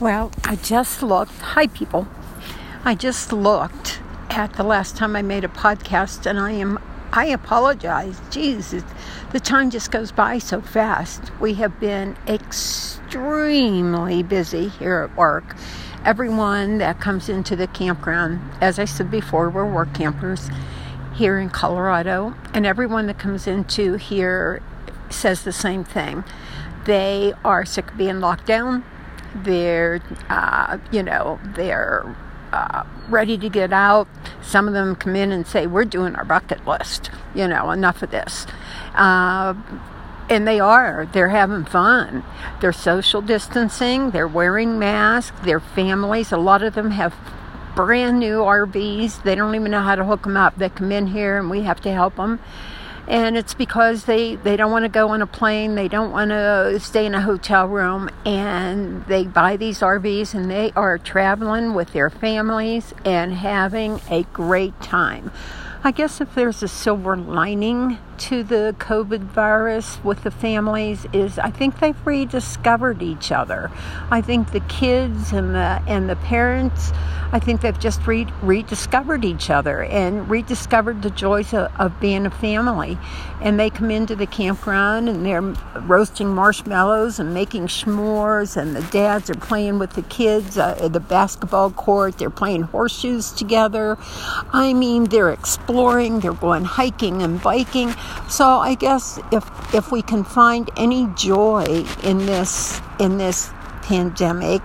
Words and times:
Well, 0.00 0.30
I 0.44 0.54
just 0.54 1.02
looked. 1.02 1.32
Hi, 1.40 1.66
people. 1.66 2.06
I 2.84 2.94
just 2.94 3.32
looked 3.32 4.00
at 4.30 4.52
the 4.52 4.62
last 4.62 4.96
time 4.96 5.16
I 5.16 5.22
made 5.22 5.42
a 5.42 5.48
podcast, 5.48 6.24
and 6.24 6.38
I 6.38 6.52
am. 6.52 6.78
I 7.12 7.24
apologize. 7.24 8.20
Jesus, 8.30 8.84
the 9.32 9.40
time 9.40 9.70
just 9.70 9.90
goes 9.90 10.12
by 10.12 10.38
so 10.38 10.60
fast. 10.60 11.32
We 11.40 11.54
have 11.54 11.80
been 11.80 12.16
extremely 12.28 14.22
busy 14.22 14.68
here 14.68 15.00
at 15.00 15.16
work. 15.16 15.56
Everyone 16.04 16.78
that 16.78 17.00
comes 17.00 17.28
into 17.28 17.56
the 17.56 17.66
campground, 17.66 18.40
as 18.60 18.78
I 18.78 18.84
said 18.84 19.10
before, 19.10 19.50
we're 19.50 19.68
work 19.68 19.94
campers 19.94 20.48
here 21.16 21.40
in 21.40 21.50
Colorado, 21.50 22.36
and 22.54 22.64
everyone 22.64 23.06
that 23.06 23.18
comes 23.18 23.48
into 23.48 23.94
here 23.94 24.62
says 25.10 25.42
the 25.42 25.50
same 25.50 25.82
thing. 25.82 26.22
They 26.84 27.32
are 27.44 27.64
sick 27.64 27.90
of 27.90 27.96
being 27.96 28.20
locked 28.20 28.46
down 28.46 28.84
they're, 29.34 30.00
uh, 30.28 30.78
you 30.90 31.02
know, 31.02 31.38
they're 31.44 32.16
uh, 32.52 32.84
ready 33.08 33.36
to 33.38 33.48
get 33.48 33.72
out. 33.72 34.08
Some 34.42 34.68
of 34.68 34.74
them 34.74 34.96
come 34.96 35.16
in 35.16 35.32
and 35.32 35.46
say, 35.46 35.66
We're 35.66 35.84
doing 35.84 36.14
our 36.16 36.24
bucket 36.24 36.66
list. 36.66 37.10
You 37.34 37.46
know, 37.48 37.70
enough 37.70 38.02
of 38.02 38.10
this. 38.10 38.46
Uh, 38.94 39.54
and 40.30 40.46
they 40.46 40.60
are. 40.60 41.08
They're 41.12 41.30
having 41.30 41.64
fun. 41.64 42.22
They're 42.60 42.72
social 42.72 43.22
distancing. 43.22 44.10
They're 44.10 44.28
wearing 44.28 44.78
masks. 44.78 45.38
Their 45.40 45.60
families, 45.60 46.32
a 46.32 46.36
lot 46.36 46.62
of 46.62 46.74
them 46.74 46.90
have 46.90 47.14
brand 47.74 48.18
new 48.18 48.40
RVs. 48.40 49.22
They 49.22 49.34
don't 49.34 49.54
even 49.54 49.70
know 49.70 49.82
how 49.82 49.94
to 49.94 50.04
hook 50.04 50.24
them 50.24 50.36
up. 50.36 50.56
They 50.58 50.68
come 50.68 50.92
in 50.92 51.06
here 51.06 51.38
and 51.38 51.48
we 51.48 51.62
have 51.62 51.80
to 51.82 51.92
help 51.92 52.16
them 52.16 52.40
and 53.08 53.38
it's 53.38 53.54
because 53.54 54.04
they, 54.04 54.36
they 54.36 54.56
don't 54.56 54.70
want 54.70 54.84
to 54.84 54.90
go 54.90 55.08
on 55.08 55.22
a 55.22 55.26
plane, 55.26 55.74
they 55.74 55.88
don't 55.88 56.12
want 56.12 56.30
to 56.30 56.78
stay 56.78 57.06
in 57.06 57.14
a 57.14 57.22
hotel 57.22 57.66
room, 57.66 58.10
and 58.26 59.04
they 59.06 59.24
buy 59.24 59.56
these 59.56 59.80
RVs 59.80 60.34
and 60.34 60.50
they 60.50 60.72
are 60.76 60.98
traveling 60.98 61.72
with 61.72 61.94
their 61.94 62.10
families 62.10 62.92
and 63.06 63.32
having 63.32 64.00
a 64.10 64.24
great 64.34 64.78
time. 64.82 65.32
I 65.84 65.92
guess 65.92 66.20
if 66.20 66.34
there's 66.34 66.62
a 66.62 66.68
silver 66.68 67.16
lining 67.16 67.98
to 68.18 68.42
the 68.42 68.74
COVID 68.80 69.20
virus 69.20 70.02
with 70.02 70.24
the 70.24 70.30
families 70.30 71.06
is 71.12 71.38
I 71.38 71.50
think 71.50 71.78
they've 71.78 72.06
rediscovered 72.06 73.00
each 73.00 73.30
other. 73.30 73.70
I 74.10 74.20
think 74.20 74.50
the 74.50 74.60
kids 74.60 75.32
and 75.32 75.54
the 75.54 75.80
and 75.86 76.10
the 76.10 76.16
parents 76.16 76.92
I 77.30 77.38
think 77.38 77.60
they've 77.60 77.78
just 77.78 78.06
re- 78.06 78.26
rediscovered 78.40 79.22
each 79.22 79.50
other 79.50 79.82
and 79.84 80.30
rediscovered 80.30 81.02
the 81.02 81.10
joys 81.10 81.52
of, 81.52 81.70
of, 81.78 82.00
being 82.00 82.24
a 82.24 82.30
family. 82.30 82.98
And 83.42 83.60
they 83.60 83.68
come 83.68 83.90
into 83.90 84.16
the 84.16 84.26
campground 84.26 85.10
and 85.10 85.26
they're 85.26 85.42
roasting 85.82 86.28
marshmallows 86.28 87.20
and 87.20 87.34
making 87.34 87.66
s'mores, 87.66 88.56
and 88.56 88.74
the 88.74 88.82
dads 88.82 89.28
are 89.28 89.34
playing 89.34 89.78
with 89.78 89.92
the 89.92 90.02
kids 90.02 90.56
uh, 90.56 90.78
at 90.80 90.94
the 90.94 91.00
basketball 91.00 91.70
court. 91.70 92.16
They're 92.16 92.30
playing 92.30 92.62
horseshoes 92.62 93.30
together. 93.30 93.98
I 94.52 94.72
mean, 94.72 95.04
they're 95.04 95.30
exploring, 95.68 96.20
they're 96.20 96.32
going 96.32 96.64
hiking 96.64 97.22
and 97.22 97.42
biking. 97.42 97.94
So 98.28 98.58
I 98.58 98.74
guess 98.74 99.20
if 99.30 99.44
if 99.74 99.92
we 99.92 100.00
can 100.00 100.24
find 100.24 100.70
any 100.78 101.06
joy 101.14 101.84
in 102.02 102.18
this 102.24 102.80
in 102.98 103.18
this 103.18 103.50
pandemic, 103.82 104.62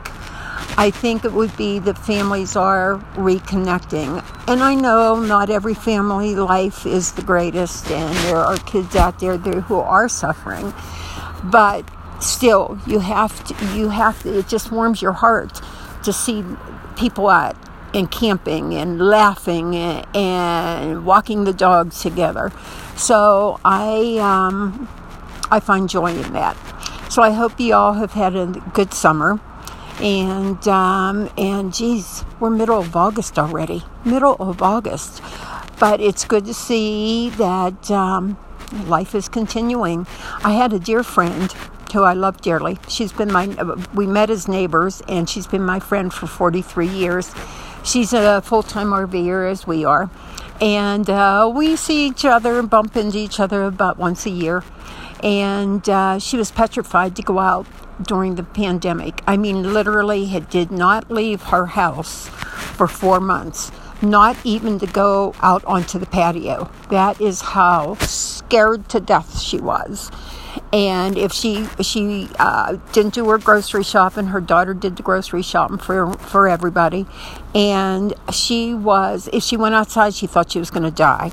I 0.77 0.91
think 0.91 1.25
it 1.25 1.33
would 1.33 1.55
be 1.57 1.79
that 1.79 1.97
families 1.97 2.55
are 2.55 2.99
reconnecting. 3.15 4.23
And 4.47 4.63
I 4.63 4.75
know 4.75 5.19
not 5.19 5.49
every 5.49 5.73
family 5.73 6.35
life 6.35 6.85
is 6.85 7.11
the 7.11 7.21
greatest, 7.21 7.91
and 7.91 8.15
there 8.27 8.37
are 8.37 8.55
kids 8.59 8.95
out 8.95 9.19
there 9.19 9.37
who 9.37 9.75
are 9.75 10.07
suffering. 10.07 10.73
But 11.43 11.83
still, 12.21 12.79
you 12.87 12.99
have 12.99 13.43
to, 13.43 13.65
you 13.75 13.89
have 13.89 14.23
to, 14.23 14.39
it 14.39 14.47
just 14.47 14.71
warms 14.71 15.01
your 15.01 15.11
heart 15.11 15.61
to 16.03 16.13
see 16.13 16.45
people 16.95 17.27
out 17.27 17.57
and 17.93 18.09
camping 18.09 18.73
and 18.73 18.99
laughing 18.99 19.75
and, 19.75 21.05
walking 21.05 21.43
the 21.43 21.53
dogs 21.53 22.01
together. 22.01 22.51
So 22.95 23.59
I, 23.63 24.17
um, 24.19 24.87
I 25.51 25.59
find 25.59 25.89
joy 25.89 26.15
in 26.15 26.33
that. 26.33 26.57
So 27.11 27.21
I 27.21 27.31
hope 27.31 27.59
you 27.59 27.73
all 27.73 27.93
have 27.93 28.13
had 28.13 28.35
a 28.35 28.47
good 28.73 28.93
summer 28.93 29.39
and 29.99 30.67
um, 30.67 31.29
and 31.37 31.73
geez, 31.73 32.25
we're 32.39 32.49
middle 32.49 32.79
of 32.79 32.95
August 32.95 33.37
already, 33.37 33.83
middle 34.03 34.35
of 34.39 34.61
August. 34.61 35.21
But 35.79 36.01
it's 36.01 36.25
good 36.25 36.45
to 36.45 36.53
see 36.53 37.29
that 37.31 37.91
um, 37.91 38.37
life 38.85 39.15
is 39.15 39.27
continuing. 39.27 40.07
I 40.43 40.53
had 40.53 40.73
a 40.73 40.79
dear 40.79 41.03
friend 41.03 41.51
who 41.93 42.03
I 42.03 42.13
love 42.13 42.41
dearly. 42.41 42.79
She's 42.87 43.11
been 43.11 43.31
my 43.31 43.47
we 43.93 44.07
met 44.07 44.29
as 44.29 44.47
neighbors, 44.47 45.01
and 45.07 45.29
she's 45.29 45.47
been 45.47 45.63
my 45.63 45.79
friend 45.79 46.11
for 46.13 46.27
43 46.27 46.87
years. 46.87 47.33
She's 47.83 48.13
a 48.13 48.41
full 48.41 48.63
time 48.63 48.87
RVer 48.87 49.51
as 49.51 49.67
we 49.67 49.83
are, 49.83 50.09
and 50.61 51.09
uh, 51.09 51.51
we 51.53 51.75
see 51.75 52.07
each 52.07 52.23
other 52.23 52.57
and 52.57 52.69
bump 52.69 52.95
into 52.95 53.17
each 53.17 53.39
other 53.39 53.63
about 53.63 53.97
once 53.97 54.25
a 54.25 54.29
year. 54.29 54.63
And 55.21 55.87
uh, 55.89 56.19
she 56.19 56.37
was 56.37 56.51
petrified 56.51 57.15
to 57.17 57.21
go 57.21 57.39
out 57.39 57.65
during 58.01 58.35
the 58.35 58.43
pandemic. 58.43 59.21
I 59.27 59.37
mean, 59.37 59.73
literally, 59.73 60.25
had, 60.25 60.49
did 60.49 60.71
not 60.71 61.11
leave 61.11 61.43
her 61.43 61.67
house 61.67 62.27
for 62.27 62.87
four 62.87 63.19
months, 63.19 63.71
not 64.01 64.37
even 64.43 64.79
to 64.79 64.87
go 64.87 65.33
out 65.41 65.63
onto 65.65 65.99
the 65.99 66.05
patio. 66.05 66.69
That 66.89 67.19
is 67.21 67.41
how 67.41 67.95
scared 67.95 68.89
to 68.89 68.99
death 68.99 69.39
she 69.39 69.59
was. 69.59 70.09
And 70.71 71.17
if 71.17 71.31
she 71.31 71.67
she 71.81 72.29
uh, 72.39 72.77
didn't 72.91 73.13
do 73.13 73.29
her 73.29 73.37
grocery 73.37 73.83
shopping, 73.83 74.27
her 74.27 74.41
daughter 74.41 74.73
did 74.73 74.95
the 74.95 75.03
grocery 75.03 75.41
shopping 75.41 75.77
for 75.77 76.13
for 76.13 76.47
everybody, 76.47 77.05
and 77.53 78.13
she 78.31 78.73
was 78.73 79.29
if 79.33 79.43
she 79.43 79.57
went 79.57 79.75
outside, 79.75 80.13
she 80.13 80.27
thought 80.27 80.51
she 80.51 80.59
was 80.59 80.71
going 80.71 80.83
to 80.83 80.91
die. 80.91 81.31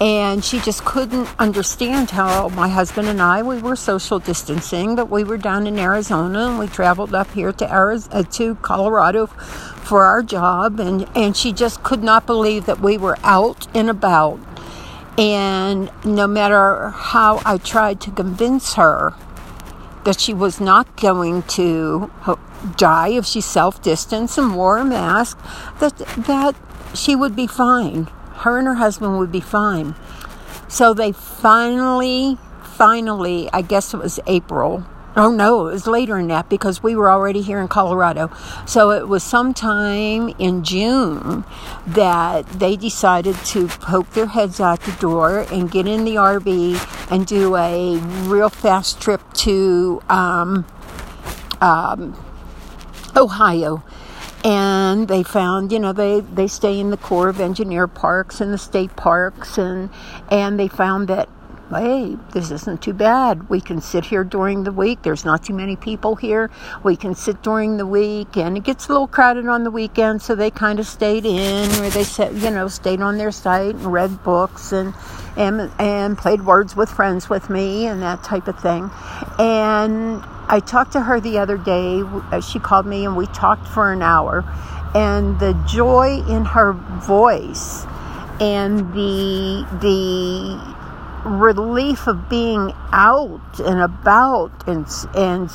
And 0.00 0.44
she 0.44 0.58
just 0.58 0.84
couldn't 0.84 1.28
understand 1.38 2.10
how 2.10 2.48
my 2.48 2.68
husband 2.68 3.06
and 3.06 3.22
I 3.22 3.42
we 3.42 3.58
were 3.60 3.76
social 3.76 4.18
distancing, 4.18 4.96
but 4.96 5.08
we 5.08 5.22
were 5.22 5.36
down 5.36 5.66
in 5.68 5.78
Arizona 5.78 6.48
and 6.48 6.58
we 6.58 6.66
traveled 6.66 7.14
up 7.14 7.30
here 7.32 7.52
to 7.52 7.72
Arizona, 7.72 8.16
uh, 8.16 8.22
to 8.24 8.56
Colorado 8.56 9.26
for 9.26 10.04
our 10.04 10.22
job, 10.22 10.80
and 10.80 11.06
and 11.14 11.36
she 11.36 11.52
just 11.52 11.82
could 11.82 12.02
not 12.02 12.26
believe 12.26 12.66
that 12.66 12.80
we 12.80 12.96
were 12.98 13.18
out 13.22 13.68
and 13.76 13.88
about, 13.90 14.40
and 15.18 15.90
no 16.04 16.26
matter 16.26 16.90
how 16.90 17.42
I 17.44 17.58
tried 17.58 18.00
to 18.02 18.10
convince 18.10 18.74
her 18.74 19.14
that 20.04 20.18
she 20.20 20.34
was 20.34 20.60
not 20.60 20.96
going 20.96 21.42
to 21.42 22.10
die 22.76 23.08
if 23.08 23.26
she 23.26 23.40
self 23.40 23.82
distanced 23.82 24.38
and 24.38 24.56
wore 24.56 24.78
a 24.78 24.84
mask, 24.84 25.38
that 25.80 25.96
that 25.98 26.56
she 26.94 27.14
would 27.14 27.36
be 27.36 27.46
fine 27.46 28.08
her 28.42 28.58
and 28.58 28.66
her 28.66 28.74
husband 28.74 29.18
would 29.18 29.32
be 29.32 29.40
fine. 29.40 29.94
So 30.68 30.94
they 30.94 31.12
finally, 31.12 32.38
finally, 32.62 33.48
I 33.52 33.62
guess 33.62 33.94
it 33.94 33.98
was 33.98 34.20
April. 34.26 34.84
Oh 35.14 35.30
no, 35.30 35.68
it 35.68 35.72
was 35.72 35.86
later 35.86 36.16
than 36.16 36.28
that 36.28 36.48
because 36.48 36.82
we 36.82 36.96
were 36.96 37.10
already 37.10 37.42
here 37.42 37.60
in 37.60 37.68
Colorado. 37.68 38.30
So 38.66 38.90
it 38.92 39.08
was 39.08 39.22
sometime 39.22 40.30
in 40.38 40.64
June 40.64 41.44
that 41.86 42.46
they 42.46 42.76
decided 42.76 43.36
to 43.36 43.68
poke 43.68 44.10
their 44.10 44.26
heads 44.26 44.58
out 44.58 44.80
the 44.80 44.92
door 44.92 45.40
and 45.52 45.70
get 45.70 45.86
in 45.86 46.04
the 46.04 46.14
RV 46.14 47.10
and 47.10 47.26
do 47.26 47.56
a 47.56 47.98
real 48.26 48.48
fast 48.48 49.02
trip 49.02 49.20
to 49.34 50.02
um, 50.08 50.64
um, 51.60 52.16
Ohio 53.14 53.84
and 54.44 55.06
they 55.06 55.22
found 55.22 55.70
you 55.70 55.78
know 55.78 55.92
they 55.92 56.20
they 56.20 56.48
stay 56.48 56.80
in 56.80 56.90
the 56.90 56.96
corps 56.96 57.28
of 57.28 57.40
engineer 57.40 57.86
parks 57.86 58.40
and 58.40 58.52
the 58.52 58.58
state 58.58 58.96
parks 58.96 59.56
and 59.56 59.88
and 60.30 60.58
they 60.58 60.66
found 60.66 61.06
that 61.06 61.28
hey 61.72 62.16
this 62.32 62.50
isn't 62.50 62.82
too 62.82 62.92
bad 62.92 63.48
we 63.48 63.60
can 63.60 63.80
sit 63.80 64.04
here 64.04 64.24
during 64.24 64.64
the 64.64 64.72
week 64.72 65.02
there's 65.02 65.24
not 65.24 65.42
too 65.42 65.54
many 65.54 65.76
people 65.76 66.16
here 66.16 66.50
we 66.82 66.96
can 66.96 67.14
sit 67.14 67.42
during 67.42 67.76
the 67.76 67.86
week 67.86 68.36
and 68.36 68.56
it 68.56 68.64
gets 68.64 68.88
a 68.88 68.92
little 68.92 69.06
crowded 69.06 69.46
on 69.46 69.64
the 69.64 69.70
weekend 69.70 70.20
so 70.20 70.34
they 70.34 70.50
kind 70.50 70.78
of 70.78 70.86
stayed 70.86 71.24
in 71.24 71.68
or 71.82 71.90
they 71.90 72.04
said 72.04 72.34
you 72.36 72.50
know 72.50 72.68
stayed 72.68 73.00
on 73.00 73.18
their 73.18 73.30
site 73.30 73.74
and 73.74 73.92
read 73.92 74.22
books 74.22 74.72
and 74.72 74.94
and 75.36 75.70
and 75.78 76.18
played 76.18 76.44
words 76.44 76.76
with 76.76 76.90
friends 76.90 77.30
with 77.30 77.48
me 77.48 77.86
and 77.86 78.02
that 78.02 78.22
type 78.22 78.46
of 78.48 78.58
thing 78.60 78.90
and 79.38 80.22
I 80.48 80.60
talked 80.60 80.92
to 80.92 81.00
her 81.00 81.18
the 81.18 81.38
other 81.38 81.56
day. 81.56 82.02
Uh, 82.02 82.42
she 82.42 82.58
called 82.58 82.84
me 82.84 83.06
and 83.06 83.16
we 83.16 83.24
talked 83.26 83.66
for 83.66 83.90
an 83.90 84.02
hour. 84.02 84.44
And 84.94 85.40
the 85.40 85.54
joy 85.66 86.22
in 86.28 86.44
her 86.44 86.74
voice 86.74 87.86
and 88.38 88.92
the 88.92 89.66
the 89.80 90.81
relief 91.24 92.06
of 92.06 92.28
being 92.28 92.72
out 92.92 93.60
and 93.60 93.80
about 93.80 94.50
and 94.66 94.86
and 95.14 95.50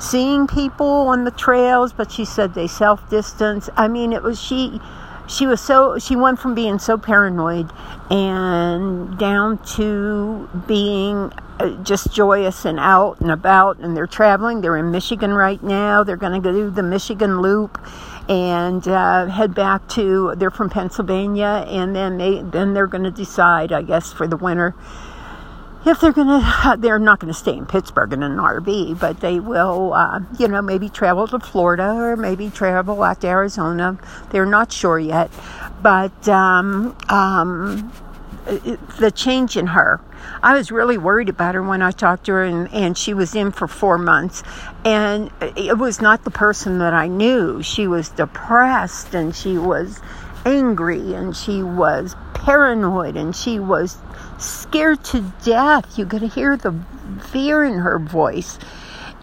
seeing 0.00 0.46
people 0.46 0.86
on 0.86 1.24
the 1.24 1.30
trails 1.30 1.92
but 1.92 2.10
she 2.10 2.24
said 2.24 2.54
they 2.54 2.66
self 2.66 3.08
distance 3.08 3.70
i 3.76 3.86
mean 3.86 4.12
it 4.12 4.22
was 4.22 4.40
she 4.40 4.80
she 5.28 5.46
was 5.46 5.60
so 5.60 5.98
she 5.98 6.16
went 6.16 6.38
from 6.38 6.54
being 6.54 6.78
so 6.78 6.98
paranoid 6.98 7.70
and 8.10 9.18
down 9.18 9.58
to 9.64 10.48
being 10.66 11.32
uh, 11.58 11.70
just 11.82 12.12
joyous 12.12 12.64
and 12.64 12.78
out 12.78 13.18
and 13.20 13.30
about, 13.30 13.78
and 13.78 13.96
they're 13.96 14.06
traveling. 14.06 14.60
They're 14.60 14.76
in 14.76 14.90
Michigan 14.90 15.32
right 15.32 15.62
now. 15.62 16.04
They're 16.04 16.16
going 16.16 16.40
to 16.40 16.40
go 16.40 16.52
do 16.52 16.70
the 16.70 16.82
Michigan 16.82 17.40
Loop 17.40 17.80
and 18.28 18.86
uh, 18.86 19.26
head 19.26 19.54
back 19.54 19.88
to. 19.90 20.34
They're 20.36 20.50
from 20.50 20.70
Pennsylvania, 20.70 21.64
and 21.68 21.94
then 21.94 22.18
they 22.18 22.42
then 22.42 22.74
they're 22.74 22.86
going 22.86 23.04
to 23.04 23.10
decide, 23.10 23.72
I 23.72 23.82
guess, 23.82 24.12
for 24.12 24.26
the 24.26 24.36
winter 24.36 24.74
if 25.86 26.00
they're 26.00 26.12
going 26.12 26.26
to, 26.40 26.76
they're 26.78 26.98
not 26.98 27.20
going 27.20 27.32
to 27.32 27.38
stay 27.38 27.56
in 27.56 27.66
Pittsburgh 27.66 28.12
in 28.12 28.22
an 28.22 28.36
RV, 28.36 28.98
but 28.98 29.20
they 29.20 29.40
will, 29.40 29.94
uh, 29.94 30.20
you 30.38 30.48
know, 30.48 30.60
maybe 30.60 30.88
travel 30.88 31.26
to 31.28 31.38
Florida 31.38 31.92
or 31.92 32.16
maybe 32.16 32.50
travel 32.50 33.02
out 33.02 33.20
to 33.20 33.28
Arizona. 33.28 33.98
They're 34.30 34.46
not 34.46 34.72
sure 34.72 34.98
yet, 34.98 35.30
but 35.82 36.28
um, 36.28 36.96
um, 37.08 37.92
the 38.46 39.12
change 39.14 39.56
in 39.56 39.68
her. 39.68 40.00
I 40.42 40.56
was 40.56 40.70
really 40.70 40.98
worried 40.98 41.28
about 41.28 41.54
her 41.54 41.62
when 41.62 41.82
I 41.82 41.90
talked 41.90 42.26
to 42.26 42.32
her, 42.32 42.44
and, 42.44 42.72
and 42.72 42.96
she 42.96 43.12
was 43.12 43.34
in 43.34 43.50
for 43.50 43.66
four 43.66 43.98
months. 43.98 44.42
And 44.84 45.30
it 45.40 45.78
was 45.78 46.00
not 46.00 46.24
the 46.24 46.30
person 46.30 46.78
that 46.78 46.94
I 46.94 47.08
knew. 47.08 47.62
She 47.62 47.86
was 47.86 48.08
depressed 48.10 49.14
and 49.14 49.34
she 49.34 49.58
was 49.58 50.00
angry 50.44 51.12
and 51.14 51.36
she 51.36 51.60
was 51.62 52.14
paranoid 52.34 53.16
and 53.16 53.34
she 53.34 53.58
was 53.58 53.98
scared 54.38 55.02
to 55.04 55.32
death. 55.44 55.98
You 55.98 56.06
could 56.06 56.22
hear 56.22 56.56
the 56.56 56.72
fear 57.32 57.64
in 57.64 57.80
her 57.80 57.98
voice. 57.98 58.58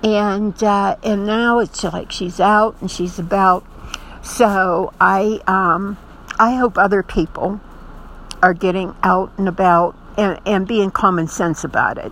And 0.04 0.62
uh, 0.62 0.98
and 1.02 1.26
now 1.26 1.60
it's 1.60 1.82
like 1.86 2.12
she's 2.12 2.42
out 2.42 2.76
and 2.82 2.92
she's 2.92 3.18
about. 3.20 3.66
So 4.22 4.94
I 5.00 5.40
um, 5.48 5.98
I 6.38 6.56
hope 6.56 6.78
other 6.78 7.04
people 7.04 7.62
are 8.44 8.54
getting 8.54 8.94
out 9.04 9.32
and 9.38 9.48
about 9.48 9.96
and, 10.18 10.40
and 10.46 10.68
being 10.68 10.92
common 10.92 11.28
sense 11.28 11.64
about 11.64 11.98
it. 11.98 12.12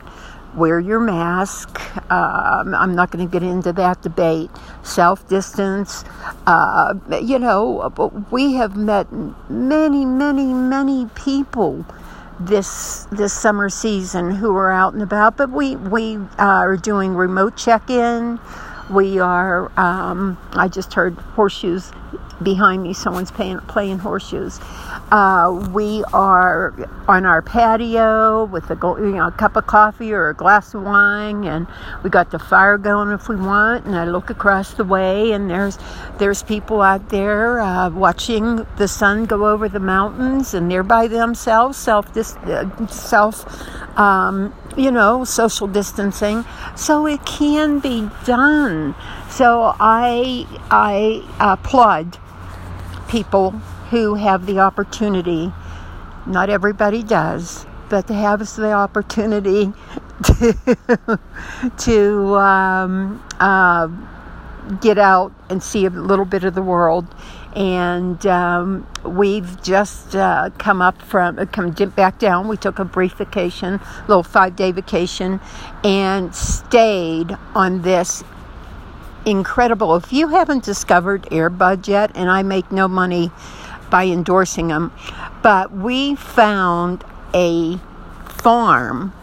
Wear 0.55 0.79
your 0.79 0.99
mask. 0.99 1.79
Um, 2.11 2.73
I'm 2.73 2.95
not 2.95 3.11
going 3.11 3.25
to 3.25 3.31
get 3.31 3.43
into 3.43 3.71
that 3.73 4.01
debate. 4.01 4.49
Self 4.83 5.27
distance. 5.29 6.03
Uh, 6.47 6.95
you 7.21 7.37
know, 7.37 7.93
we 8.31 8.53
have 8.53 8.75
met 8.75 9.07
many, 9.49 10.05
many, 10.05 10.53
many 10.53 11.05
people 11.15 11.85
this 12.39 13.05
this 13.11 13.33
summer 13.33 13.69
season 13.69 14.31
who 14.31 14.55
are 14.55 14.71
out 14.71 14.93
and 14.93 15.01
about. 15.03 15.37
But 15.37 15.51
we 15.51 15.75
we 15.75 16.15
uh, 16.17 16.27
are 16.37 16.77
doing 16.77 17.13
remote 17.13 17.55
check 17.55 17.89
in. 17.89 18.39
We 18.89 19.19
are. 19.19 19.71
Um, 19.79 20.37
I 20.53 20.67
just 20.67 20.93
heard 20.93 21.13
horseshoes 21.13 21.91
behind 22.43 22.83
me. 22.83 22.93
Someone's 22.93 23.31
playing, 23.31 23.59
playing 23.61 23.99
horseshoes. 23.99 24.59
Uh, 25.11 25.69
we 25.73 26.03
are 26.13 26.73
on 27.07 27.25
our 27.25 27.41
patio 27.41 28.45
with 28.45 28.69
a, 28.69 28.75
you 28.99 29.11
know, 29.11 29.27
a 29.27 29.31
cup 29.31 29.55
of 29.55 29.67
coffee 29.67 30.13
or 30.13 30.29
a 30.29 30.33
glass 30.33 30.73
of 30.73 30.83
wine, 30.83 31.43
and 31.43 31.67
we 32.03 32.09
got 32.09 32.31
the 32.31 32.39
fire 32.39 32.77
going 32.77 33.11
if 33.11 33.27
we 33.27 33.35
want. 33.35 33.85
And 33.85 33.95
I 33.95 34.05
look 34.05 34.29
across 34.29 34.73
the 34.73 34.83
way, 34.83 35.31
and 35.31 35.49
there's 35.49 35.77
there's 36.17 36.43
people 36.43 36.81
out 36.81 37.09
there 37.09 37.59
uh, 37.59 37.89
watching 37.89 38.65
the 38.77 38.87
sun 38.87 39.25
go 39.25 39.47
over 39.47 39.67
the 39.67 39.79
mountains, 39.79 40.53
and 40.53 40.71
they're 40.71 40.83
by 40.83 41.07
themselves, 41.07 41.77
self 41.77 42.15
uh, 42.15 42.87
self, 42.87 43.97
um, 43.97 44.53
you 44.77 44.91
know, 44.91 45.23
social 45.25 45.67
distancing. 45.67 46.45
So 46.75 47.05
it 47.05 47.25
can 47.25 47.79
be 47.79 48.09
done. 48.25 48.95
So 49.29 49.75
I 49.79 50.47
I 50.69 51.23
applaud 51.39 52.17
people 53.11 53.51
who 53.91 54.15
have 54.15 54.45
the 54.45 54.59
opportunity. 54.59 55.51
Not 56.25 56.49
everybody 56.49 57.03
does, 57.03 57.65
but 57.89 58.07
to 58.07 58.13
have 58.13 58.39
the 58.55 58.71
opportunity 58.71 59.73
to 60.23 61.19
to 61.77 62.35
um, 62.37 63.21
uh, 63.39 63.87
get 64.79 64.97
out 64.97 65.33
and 65.49 65.61
see 65.61 65.85
a 65.85 65.89
little 65.89 66.25
bit 66.25 66.45
of 66.45 66.55
the 66.55 66.61
world. 66.61 67.05
And 67.53 68.25
um, 68.27 68.87
we've 69.03 69.61
just 69.61 70.15
uh, 70.15 70.51
come 70.57 70.81
up 70.81 71.01
from, 71.01 71.35
come 71.47 71.71
back 71.71 72.17
down. 72.17 72.47
We 72.47 72.55
took 72.55 72.79
a 72.79 72.85
brief 72.85 73.15
vacation, 73.15 73.73
a 73.73 74.05
little 74.07 74.23
five 74.23 74.55
day 74.55 74.71
vacation, 74.71 75.41
and 75.83 76.33
stayed 76.33 77.37
on 77.53 77.81
this 77.81 78.23
incredible. 79.25 79.95
If 79.95 80.11
you 80.11 80.29
haven't 80.29 80.63
discovered 80.63 81.23
Airbnb 81.23 81.87
yet, 81.87 82.11
and 82.15 82.29
I 82.29 82.43
make 82.43 82.71
no 82.71 82.87
money 82.87 83.31
by 83.89 84.05
endorsing 84.05 84.69
them, 84.69 84.91
but 85.41 85.71
we 85.71 86.15
found 86.15 87.03
a 87.33 87.77
farm, 88.27 89.13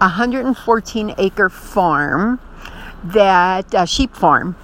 a 0.00 0.06
114 0.06 1.14
acre 1.18 1.48
farm, 1.48 2.40
that 3.04 3.88
sheep 3.88 4.14
farm, 4.14 4.56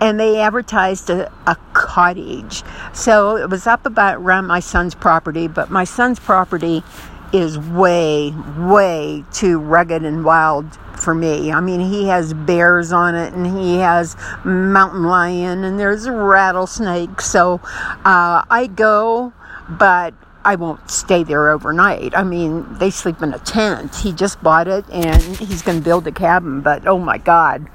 and 0.00 0.18
they 0.20 0.40
advertised 0.40 1.10
a, 1.10 1.30
a 1.46 1.56
cottage. 1.72 2.62
So 2.92 3.36
it 3.36 3.50
was 3.50 3.66
up 3.66 3.84
about 3.84 4.18
around 4.18 4.46
my 4.46 4.60
son's 4.60 4.94
property, 4.94 5.48
but 5.48 5.70
my 5.70 5.84
son's 5.84 6.20
property 6.20 6.84
is 7.32 7.58
way, 7.58 8.34
way 8.58 9.24
too 9.32 9.58
rugged 9.58 10.04
and 10.04 10.24
wild 10.24 10.78
for 10.98 11.14
me. 11.14 11.52
I 11.52 11.60
mean, 11.60 11.80
he 11.80 12.08
has 12.08 12.34
bears 12.34 12.92
on 12.92 13.14
it, 13.14 13.32
and 13.32 13.46
he 13.46 13.78
has 13.78 14.16
mountain 14.44 15.04
lion, 15.04 15.64
and 15.64 15.78
there's 15.78 16.06
a 16.06 16.12
rattlesnake. 16.12 17.20
So 17.20 17.60
uh, 18.04 18.44
I 18.50 18.68
go, 18.74 19.32
but 19.68 20.14
I 20.44 20.54
won't 20.54 20.90
stay 20.90 21.24
there 21.24 21.50
overnight. 21.50 22.16
I 22.16 22.24
mean, 22.24 22.66
they 22.78 22.90
sleep 22.90 23.22
in 23.22 23.34
a 23.34 23.38
tent. 23.38 23.94
He 23.94 24.12
just 24.12 24.42
bought 24.42 24.68
it, 24.68 24.84
and 24.90 25.22
he's 25.22 25.62
going 25.62 25.78
to 25.78 25.84
build 25.84 26.06
a 26.06 26.12
cabin. 26.12 26.60
But 26.60 26.86
oh 26.86 26.98
my 26.98 27.18
God. 27.18 27.68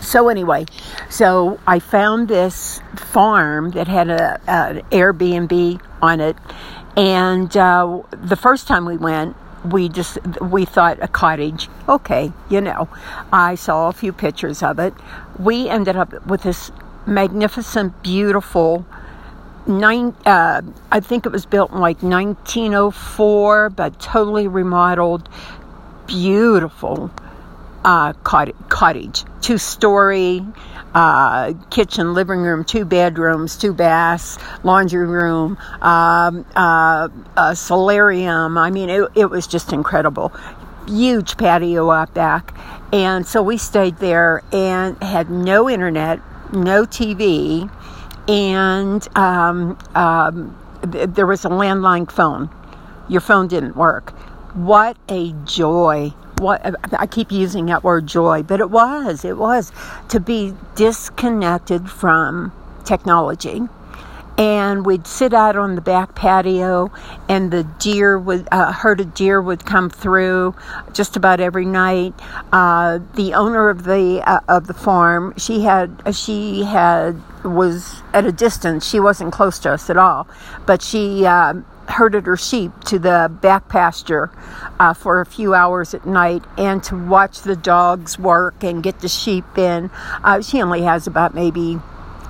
So 0.00 0.28
anyway, 0.28 0.66
so 1.10 1.58
I 1.66 1.80
found 1.80 2.28
this 2.28 2.80
farm 2.94 3.70
that 3.72 3.88
had 3.88 4.10
a, 4.10 4.40
an 4.46 4.82
Airbnb 4.90 5.80
on 6.00 6.20
it, 6.20 6.36
and 6.98 7.56
uh, 7.56 8.02
the 8.10 8.34
first 8.34 8.66
time 8.66 8.84
we 8.84 8.96
went, 8.96 9.36
we 9.64 9.88
just 9.88 10.18
we 10.40 10.64
thought 10.64 10.98
a 11.00 11.08
cottage 11.08 11.68
okay 11.88 12.32
you 12.50 12.60
know. 12.60 12.88
I 13.32 13.54
saw 13.54 13.88
a 13.88 13.92
few 13.92 14.12
pictures 14.12 14.62
of 14.62 14.78
it. 14.80 14.94
We 15.38 15.68
ended 15.68 15.96
up 15.96 16.26
with 16.26 16.42
this 16.42 16.72
magnificent 17.06 18.02
beautiful 18.02 18.84
nine 19.66 20.14
uh, 20.26 20.62
i 20.90 21.00
think 21.00 21.26
it 21.26 21.32
was 21.32 21.44
built 21.44 21.70
in 21.72 21.78
like 21.78 22.02
1904 22.02 23.70
but 23.70 23.98
totally 24.00 24.48
remodeled. 24.48 25.28
Beautiful 26.06 27.10
uh, 27.84 28.12
cottage. 28.14 29.24
Two 29.40 29.58
story 29.58 30.44
uh, 30.98 31.52
kitchen, 31.70 32.12
living 32.12 32.40
room, 32.40 32.64
two 32.64 32.84
bedrooms, 32.84 33.56
two 33.56 33.72
baths, 33.72 34.36
laundry 34.64 35.06
room, 35.06 35.56
um, 35.80 36.44
uh, 36.56 37.08
a 37.36 37.54
solarium. 37.54 38.58
I 38.58 38.70
mean, 38.70 38.88
it, 38.90 39.08
it 39.14 39.26
was 39.26 39.46
just 39.46 39.72
incredible. 39.72 40.32
Huge 40.88 41.36
patio 41.36 41.88
out 41.92 42.12
back. 42.14 42.52
And 42.92 43.24
so 43.24 43.44
we 43.44 43.58
stayed 43.58 43.98
there 43.98 44.42
and 44.52 45.00
had 45.00 45.30
no 45.30 45.70
internet, 45.70 46.18
no 46.52 46.84
TV, 46.84 47.70
and 48.26 49.16
um, 49.16 49.78
um, 49.94 50.58
th- 50.90 51.10
there 51.10 51.26
was 51.26 51.44
a 51.44 51.48
landline 51.48 52.10
phone. 52.10 52.50
Your 53.08 53.20
phone 53.20 53.46
didn't 53.46 53.76
work. 53.76 54.10
What 54.54 54.96
a 55.08 55.32
joy 55.44 56.12
what 56.40 56.76
I 56.92 57.06
keep 57.06 57.30
using 57.32 57.66
that 57.66 57.84
word 57.84 58.06
joy, 58.06 58.42
but 58.42 58.60
it 58.60 58.70
was, 58.70 59.24
it 59.24 59.36
was 59.36 59.72
to 60.08 60.20
be 60.20 60.54
disconnected 60.74 61.90
from 61.90 62.52
technology. 62.84 63.62
And 64.36 64.86
we'd 64.86 65.08
sit 65.08 65.34
out 65.34 65.56
on 65.56 65.74
the 65.74 65.80
back 65.80 66.14
patio, 66.14 66.92
and 67.28 67.50
the 67.50 67.64
deer 67.64 68.16
would, 68.16 68.46
uh, 68.52 68.70
herd 68.72 69.00
of 69.00 69.12
deer 69.12 69.42
would 69.42 69.64
come 69.64 69.90
through 69.90 70.54
just 70.92 71.16
about 71.16 71.40
every 71.40 71.64
night. 71.64 72.14
Uh, 72.52 73.00
the 73.16 73.34
owner 73.34 73.68
of 73.68 73.82
the 73.82 74.22
uh, 74.24 74.38
of 74.48 74.68
the 74.68 74.74
farm, 74.74 75.34
she 75.36 75.62
had 75.62 76.14
she 76.14 76.62
had 76.62 77.20
was 77.42 78.00
at 78.12 78.26
a 78.26 78.30
distance. 78.30 78.88
She 78.88 79.00
wasn't 79.00 79.32
close 79.32 79.58
to 79.60 79.72
us 79.72 79.90
at 79.90 79.96
all, 79.96 80.28
but 80.66 80.82
she 80.82 81.26
um, 81.26 81.66
herded 81.88 82.26
her 82.26 82.36
sheep 82.36 82.72
to 82.84 82.98
the 82.98 83.30
back 83.40 83.68
pasture 83.68 84.30
uh, 84.78 84.94
for 84.94 85.20
a 85.20 85.26
few 85.26 85.54
hours 85.54 85.94
at 85.94 86.06
night 86.06 86.44
and 86.56 86.82
to 86.84 86.96
watch 86.96 87.40
the 87.42 87.56
dogs 87.56 88.18
work 88.18 88.62
and 88.62 88.82
get 88.82 89.00
the 89.00 89.08
sheep 89.08 89.56
in. 89.56 89.90
Uh, 90.22 90.40
she 90.40 90.62
only 90.62 90.82
has 90.82 91.06
about 91.06 91.34
maybe 91.34 91.78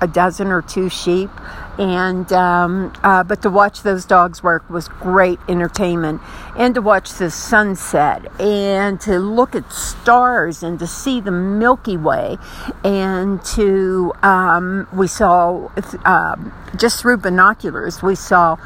a 0.01 0.07
dozen 0.07 0.47
or 0.47 0.61
two 0.61 0.89
sheep, 0.89 1.29
and 1.77 2.31
um, 2.33 2.93
uh, 3.03 3.23
but 3.23 3.41
to 3.41 3.49
watch 3.49 3.83
those 3.83 4.05
dogs 4.05 4.41
work 4.43 4.69
was 4.69 4.87
great 4.87 5.39
entertainment, 5.47 6.21
and 6.57 6.75
to 6.75 6.81
watch 6.81 7.13
the 7.13 7.29
sunset 7.29 8.25
and 8.39 8.99
to 9.01 9.19
look 9.19 9.55
at 9.55 9.71
stars 9.71 10.63
and 10.63 10.79
to 10.79 10.87
see 10.87 11.21
the 11.21 11.31
Milky 11.31 11.97
Way, 11.97 12.37
and 12.83 13.43
to 13.45 14.13
um, 14.23 14.87
we 14.93 15.07
saw 15.07 15.69
uh, 16.05 16.35
just 16.77 17.01
through 17.01 17.17
binoculars 17.17 18.01
we 18.01 18.15
saw 18.15 18.57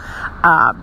uh, 0.43 0.73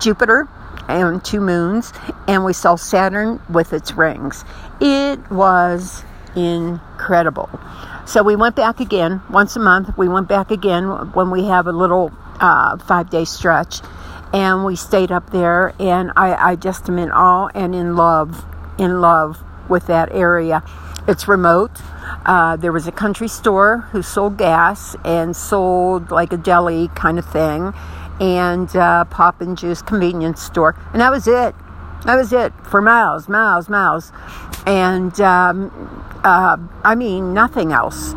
Jupiter 0.00 0.48
and 0.88 1.24
two 1.24 1.40
moons, 1.40 1.92
and 2.26 2.44
we 2.44 2.52
saw 2.52 2.74
Saturn 2.74 3.40
with 3.48 3.72
its 3.72 3.92
rings. 3.92 4.44
It 4.80 5.30
was 5.30 6.02
incredible. 6.34 7.48
So 8.04 8.22
we 8.22 8.36
went 8.36 8.56
back 8.56 8.80
again 8.80 9.22
once 9.30 9.56
a 9.56 9.60
month. 9.60 9.96
We 9.96 10.08
went 10.08 10.28
back 10.28 10.50
again 10.50 10.86
when 11.12 11.30
we 11.30 11.44
have 11.44 11.66
a 11.66 11.72
little 11.72 12.12
uh, 12.40 12.76
five 12.78 13.10
day 13.10 13.24
stretch, 13.24 13.80
and 14.32 14.64
we 14.64 14.76
stayed 14.76 15.12
up 15.12 15.30
there. 15.30 15.72
And 15.78 16.10
I, 16.16 16.50
I 16.50 16.56
just 16.56 16.88
am 16.88 16.98
in 16.98 17.10
awe 17.10 17.48
and 17.54 17.74
in 17.74 17.96
love, 17.96 18.44
in 18.78 19.00
love 19.00 19.42
with 19.68 19.86
that 19.86 20.10
area. 20.12 20.62
It's 21.06 21.26
remote. 21.26 21.70
Uh, 22.26 22.56
there 22.56 22.72
was 22.72 22.86
a 22.86 22.92
country 22.92 23.28
store 23.28 23.78
who 23.92 24.02
sold 24.02 24.36
gas 24.36 24.94
and 25.04 25.34
sold 25.34 26.10
like 26.10 26.32
a 26.32 26.36
deli 26.36 26.88
kind 26.88 27.18
of 27.18 27.24
thing, 27.24 27.72
and 28.20 28.74
uh, 28.76 29.04
pop 29.06 29.40
and 29.40 29.56
juice 29.56 29.82
convenience 29.82 30.42
store, 30.42 30.76
and 30.92 31.00
that 31.00 31.10
was 31.10 31.26
it. 31.26 31.54
That 32.04 32.16
was 32.16 32.32
it 32.32 32.52
for 32.64 32.80
miles, 32.80 33.28
miles, 33.28 33.68
miles, 33.68 34.12
and 34.66 35.18
um, 35.20 36.01
uh, 36.24 36.56
I 36.84 36.94
mean 36.94 37.34
nothing 37.34 37.72
else. 37.72 38.14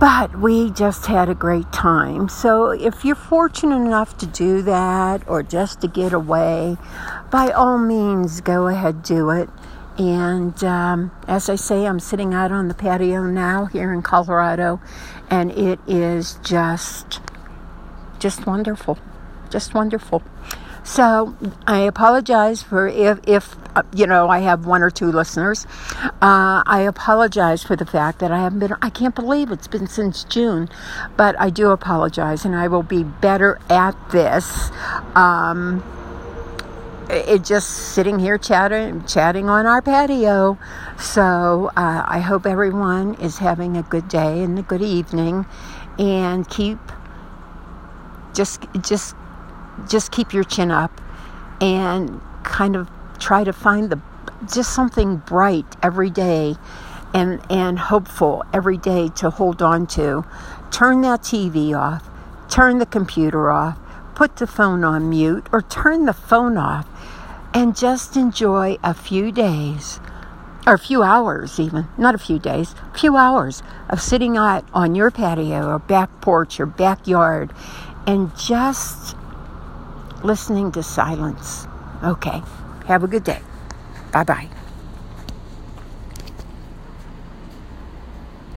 But 0.00 0.38
we 0.38 0.70
just 0.70 1.06
had 1.06 1.28
a 1.28 1.34
great 1.34 1.72
time. 1.72 2.28
So 2.28 2.70
if 2.70 3.04
you're 3.04 3.14
fortunate 3.14 3.76
enough 3.76 4.18
to 4.18 4.26
do 4.26 4.60
that 4.62 5.26
or 5.28 5.42
just 5.42 5.80
to 5.80 5.88
get 5.88 6.12
away, 6.12 6.76
by 7.30 7.50
all 7.50 7.78
means, 7.78 8.40
go 8.40 8.66
ahead, 8.66 9.02
do 9.02 9.30
it. 9.30 9.48
And 9.96 10.62
um, 10.64 11.12
as 11.28 11.48
I 11.48 11.54
say, 11.54 11.86
I'm 11.86 12.00
sitting 12.00 12.34
out 12.34 12.50
on 12.50 12.66
the 12.66 12.74
patio 12.74 13.22
now 13.22 13.66
here 13.66 13.92
in 13.92 14.02
Colorado, 14.02 14.80
and 15.30 15.52
it 15.52 15.78
is 15.86 16.38
just, 16.42 17.20
just 18.18 18.44
wonderful, 18.46 18.98
just 19.48 19.72
wonderful. 19.72 20.22
So 20.84 21.34
I 21.66 21.80
apologize 21.80 22.62
for 22.62 22.86
if, 22.86 23.18
if 23.26 23.56
uh, 23.74 23.82
you 23.94 24.06
know, 24.06 24.28
I 24.28 24.40
have 24.40 24.66
one 24.66 24.82
or 24.82 24.90
two 24.90 25.10
listeners. 25.10 25.66
Uh, 26.22 26.62
I 26.66 26.84
apologize 26.86 27.64
for 27.64 27.74
the 27.74 27.86
fact 27.86 28.20
that 28.20 28.30
I 28.30 28.38
haven't 28.38 28.60
been. 28.60 28.74
I 28.82 28.90
can't 28.90 29.14
believe 29.14 29.50
it's 29.50 29.66
been 29.66 29.86
since 29.86 30.24
June, 30.24 30.68
but 31.16 31.34
I 31.40 31.50
do 31.50 31.70
apologize, 31.70 32.44
and 32.44 32.54
I 32.54 32.68
will 32.68 32.82
be 32.82 33.02
better 33.02 33.58
at 33.68 33.96
this. 34.10 34.70
Um, 35.14 35.82
it 37.10 37.44
just 37.44 37.68
sitting 37.68 38.18
here 38.18 38.38
chatting 38.38 39.04
chatting 39.04 39.50
on 39.50 39.66
our 39.66 39.82
patio 39.82 40.58
so 40.98 41.70
uh, 41.76 42.02
i 42.08 42.18
hope 42.18 42.46
everyone 42.46 43.12
is 43.16 43.36
having 43.36 43.76
a 43.76 43.82
good 43.82 44.08
day 44.08 44.42
and 44.42 44.58
a 44.58 44.62
good 44.62 44.80
evening 44.80 45.44
and 45.98 46.48
keep 46.48 46.78
just 48.32 48.64
just 48.80 49.14
just 49.88 50.12
keep 50.12 50.32
your 50.32 50.44
chin 50.44 50.70
up 50.70 51.00
and 51.60 52.20
kind 52.42 52.76
of 52.76 52.90
try 53.18 53.44
to 53.44 53.52
find 53.52 53.90
the 53.90 54.00
just 54.52 54.74
something 54.74 55.16
bright 55.16 55.66
every 55.82 56.10
day 56.10 56.56
and 57.14 57.40
and 57.50 57.78
hopeful 57.78 58.44
every 58.52 58.76
day 58.76 59.08
to 59.08 59.30
hold 59.30 59.62
on 59.62 59.86
to. 59.86 60.24
Turn 60.70 61.02
that 61.02 61.20
tv 61.22 61.78
off 61.78 62.08
turn 62.48 62.78
the 62.78 62.86
computer 62.86 63.50
off 63.50 63.78
put 64.14 64.36
the 64.36 64.46
phone 64.46 64.84
on 64.84 65.10
mute 65.10 65.46
or 65.50 65.62
turn 65.62 66.04
the 66.04 66.12
phone 66.12 66.56
off 66.56 66.86
and 67.52 67.76
just 67.76 68.16
enjoy 68.16 68.76
a 68.82 68.94
few 68.94 69.32
days 69.32 69.98
or 70.66 70.74
a 70.74 70.78
few 70.78 71.02
hours 71.02 71.58
even 71.58 71.86
not 71.98 72.14
a 72.14 72.18
few 72.18 72.38
days 72.38 72.74
a 72.94 72.98
few 72.98 73.16
hours 73.16 73.62
of 73.88 74.00
sitting 74.00 74.36
out 74.36 74.64
on 74.72 74.94
your 74.94 75.10
patio 75.10 75.66
or 75.66 75.78
back 75.78 76.08
porch 76.20 76.60
or 76.60 76.66
backyard 76.66 77.52
and 78.06 78.36
just 78.36 79.16
listening 80.24 80.72
to 80.72 80.82
silence. 80.82 81.68
Okay. 82.02 82.42
Have 82.86 83.04
a 83.04 83.08
good 83.08 83.24
day. 83.24 83.40
Bye 84.10 84.24
bye 84.24 84.48